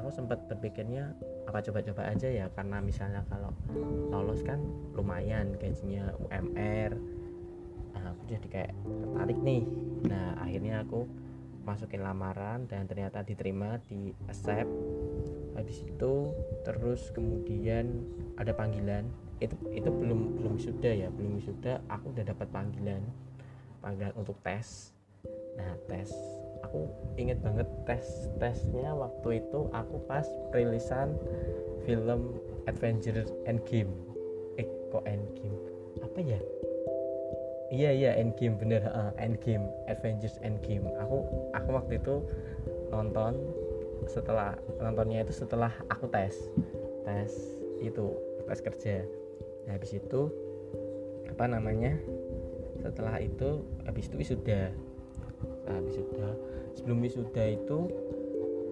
aku 0.00 0.08
sempat 0.08 0.40
berpikirnya 0.48 1.12
apa 1.54 1.70
coba-coba 1.70 2.10
aja 2.10 2.26
ya 2.26 2.50
karena 2.50 2.82
misalnya 2.82 3.22
kalau 3.30 3.54
lolos 4.10 4.42
kan 4.42 4.58
lumayan 4.90 5.54
gajinya 5.54 6.10
UMR 6.26 6.98
nah, 7.94 8.10
aku 8.10 8.26
jadi 8.26 8.46
kayak 8.50 8.72
tertarik 8.74 9.38
nih. 9.38 9.62
Nah 10.10 10.34
akhirnya 10.42 10.82
aku 10.82 11.06
masukin 11.62 12.02
lamaran 12.02 12.66
dan 12.66 12.90
ternyata 12.90 13.22
diterima 13.22 13.78
di 13.86 14.10
accept. 14.26 14.66
Habis 15.54 15.86
itu 15.86 16.34
terus 16.66 17.14
kemudian 17.14 18.02
ada 18.34 18.50
panggilan. 18.50 19.06
Itu 19.38 19.54
itu 19.70 19.94
belum 19.94 20.42
belum 20.42 20.58
sudah 20.58 20.90
ya 20.90 21.08
belum 21.14 21.38
sudah 21.38 21.86
aku 21.86 22.18
udah 22.18 22.34
dapat 22.34 22.50
panggilan. 22.50 23.06
Panggilan 23.78 24.10
untuk 24.18 24.42
tes. 24.42 24.90
Nah 25.54 25.78
tes 25.86 26.10
aku 26.64 26.88
inget 27.20 27.38
banget 27.44 27.68
tes 27.84 28.32
tesnya 28.40 28.96
waktu 28.96 29.44
itu 29.44 29.68
aku 29.70 30.00
pas 30.08 30.24
rilisan 30.56 31.14
film 31.84 32.40
Avengers 32.64 33.28
Endgame 33.44 33.92
eh 34.56 34.66
kok 34.88 35.04
Endgame? 35.04 35.60
Apa 36.00 36.18
ya? 36.24 36.40
Iya 37.68 37.90
iya 37.92 38.10
Endgame 38.16 38.56
bener 38.56 38.82
uh, 38.88 39.12
Endgame 39.20 39.68
Avengers 39.90 40.40
Endgame. 40.40 40.88
Aku 41.04 41.26
aku 41.52 41.68
waktu 41.76 42.00
itu 42.00 42.24
nonton 42.88 43.36
setelah 44.08 44.56
nontonnya 44.80 45.24
itu 45.24 45.32
setelah 45.32 45.72
aku 45.88 46.08
tes 46.08 46.36
tes 47.04 47.32
itu 47.80 48.14
tes 48.48 48.60
kerja. 48.60 49.04
Nah, 49.64 49.76
habis 49.76 49.96
itu 49.96 50.28
apa 51.28 51.44
namanya 51.48 51.96
setelah 52.84 53.16
itu 53.20 53.64
habis 53.88 54.08
itu 54.08 54.16
wisuda. 54.20 54.70
Nah, 55.64 55.80
wisuda 55.80 56.53
sebelum 56.74 57.00
wisuda 57.00 57.44
itu 57.54 57.88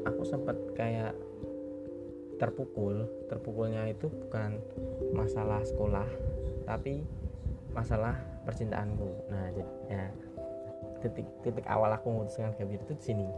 aku 0.02 0.22
sempat 0.26 0.58
kayak 0.74 1.14
terpukul. 2.42 3.06
Terpukulnya 3.30 3.86
itu 3.86 4.10
bukan 4.10 4.58
masalah 5.14 5.62
sekolah 5.62 6.08
tapi 6.66 7.06
masalah 7.70 8.18
percintaanku. 8.42 9.08
Nah 9.30 9.46
jadi 9.54 9.72
ya, 9.88 10.04
titik 11.06 11.26
titik 11.46 11.66
awal 11.70 11.94
aku 11.94 12.10
memutuskan 12.10 12.54
gap 12.58 12.68
itu 12.68 12.92
di 12.98 13.04
sini. 13.04 13.28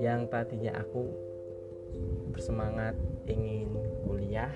Yang 0.00 0.32
tadinya 0.32 0.72
aku 0.80 1.04
bersemangat 2.32 2.94
ingin 3.24 3.68
kuliah 4.04 4.52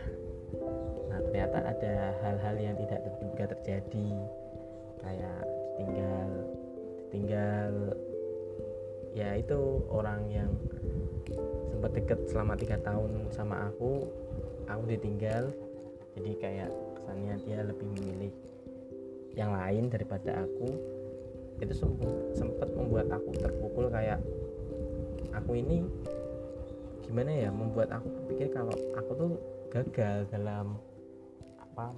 nah 1.09 1.17
ternyata 1.29 1.65
ada 1.65 1.95
hal-hal 2.25 2.57
yang 2.57 2.75
tidak 2.81 3.05
terduga 3.05 3.45
terjadi. 3.57 4.11
Kayak 5.03 5.41
ditinggal 5.77 6.29
ditinggal 7.09 7.73
ya 9.13 9.37
itu 9.37 9.85
orang 9.93 10.25
yang 10.33 10.51
sempat 11.69 11.93
deket 11.97 12.19
selama 12.29 12.57
tiga 12.57 12.81
tahun 12.81 13.29
sama 13.33 13.69
aku. 13.69 14.09
Aku 14.69 14.83
ditinggal. 14.89 15.53
Jadi 16.17 16.31
kayak 16.41 16.71
kesannya 16.97 17.35
dia 17.45 17.65
lebih 17.65 17.87
memilih 17.99 18.33
yang 19.37 19.53
lain 19.53 19.89
daripada 19.93 20.45
aku. 20.45 20.69
Itu 21.61 21.75
sempat 22.33 22.69
membuat 22.75 23.13
aku 23.13 23.31
terpukul 23.37 23.89
kayak 23.93 24.21
aku 25.33 25.57
ini 25.57 25.85
gimana 27.03 27.31
ya 27.35 27.51
membuat 27.51 27.93
aku 27.93 28.09
berpikir 28.09 28.55
kalau 28.55 28.73
aku 28.97 29.11
tuh 29.17 29.31
gagal 29.69 30.29
dalam 30.31 30.79
apa 31.61 31.93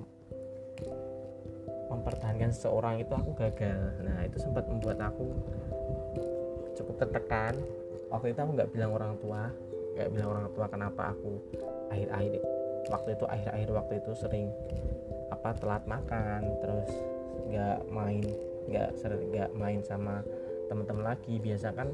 mempertahankan 1.90 2.50
seseorang 2.50 2.98
itu 2.98 3.12
aku 3.14 3.30
gagal. 3.36 4.00
Nah 4.02 4.26
itu 4.26 4.40
sempat 4.42 4.66
membuat 4.66 4.98
aku 4.98 5.28
tertekan 7.00 7.54
waktu 8.10 8.30
itu 8.30 8.38
aku 8.40 8.52
nggak 8.54 8.70
bilang 8.70 8.90
orang 8.94 9.12
tua 9.18 9.50
nggak 9.94 10.10
bilang 10.10 10.28
orang 10.34 10.48
tua 10.54 10.66
kenapa 10.66 11.02
aku 11.14 11.38
akhir-akhir 11.90 12.42
waktu 12.90 13.08
itu 13.16 13.24
akhir-akhir 13.24 13.68
waktu 13.72 13.94
itu 14.02 14.12
sering 14.18 14.46
apa 15.32 15.50
telat 15.56 15.84
makan 15.88 16.42
terus 16.60 16.90
nggak 17.48 17.78
main 17.90 18.24
nggak 18.68 18.90
sering 18.98 19.22
nggak 19.32 19.50
main 19.56 19.80
sama 19.84 20.24
teman-teman 20.68 21.14
lagi. 21.14 21.36
Biasa 21.36 21.76
kan 21.76 21.92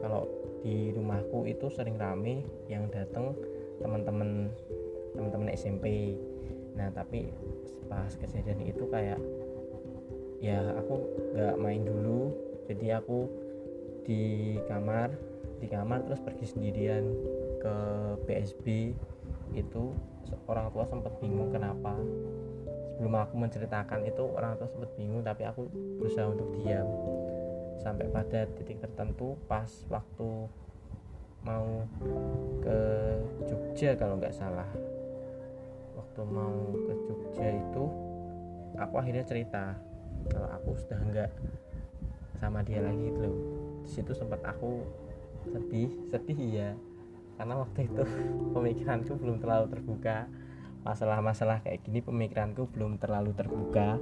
kalau 0.00 0.30
di 0.62 0.94
rumahku 0.94 1.44
itu 1.50 1.66
sering 1.68 1.98
rame 1.98 2.46
yang 2.70 2.86
datang 2.88 3.34
teman-teman 3.82 4.48
teman-teman 5.12 5.50
SMP 5.52 6.14
nah 6.74 6.90
tapi 6.90 7.30
pas 7.86 8.10
kejadian 8.18 8.66
itu 8.66 8.86
kayak 8.90 9.20
ya 10.42 10.58
aku 10.78 10.94
nggak 11.36 11.54
main 11.58 11.82
dulu 11.86 12.34
jadi 12.66 12.98
aku 12.98 13.28
di 14.04 14.56
kamar 14.68 15.08
di 15.58 15.66
kamar 15.66 16.04
terus 16.04 16.20
pergi 16.20 16.44
sendirian 16.44 17.04
ke 17.56 17.76
PSB 18.28 18.92
itu 19.56 19.96
orang 20.44 20.68
tua 20.72 20.84
sempat 20.84 21.12
bingung 21.20 21.48
kenapa. 21.48 21.96
Sebelum 22.94 23.16
aku 23.16 23.34
menceritakan 23.40 24.06
itu 24.06 24.22
orang 24.36 24.60
tua 24.60 24.68
sempat 24.70 24.92
bingung 24.94 25.24
tapi 25.24 25.42
aku 25.48 25.66
berusaha 25.98 26.30
untuk 26.30 26.52
diam. 26.60 26.86
Sampai 27.80 28.06
pada 28.12 28.46
titik 28.54 28.78
tertentu 28.84 29.34
pas 29.48 29.68
waktu 29.88 30.28
mau 31.44 31.84
ke 32.60 32.78
Jogja 33.48 33.96
kalau 33.96 34.20
nggak 34.20 34.36
salah. 34.36 34.68
Waktu 35.96 36.20
mau 36.28 36.76
ke 36.76 36.92
Jogja 37.08 37.48
itu 37.56 37.84
aku 38.76 38.94
akhirnya 39.00 39.24
cerita 39.24 39.74
kalau 40.28 40.48
aku 40.50 40.70
sudah 40.76 41.00
nggak 41.08 41.30
sama 42.40 42.60
dia 42.66 42.82
lagi 42.82 43.08
itu 43.08 43.30
situ 43.84 44.12
sempat 44.16 44.40
aku 44.44 44.84
sedih 45.44 45.92
sedih 46.08 46.38
ya 46.40 46.70
karena 47.36 47.54
waktu 47.60 47.90
itu 47.90 48.02
pemikiranku 48.56 49.12
belum 49.18 49.42
terlalu 49.42 49.66
terbuka. 49.70 50.28
Masalah-masalah 50.84 51.64
kayak 51.64 51.80
gini 51.80 52.04
pemikiranku 52.04 52.68
belum 52.68 53.00
terlalu 53.00 53.32
terbuka 53.32 53.96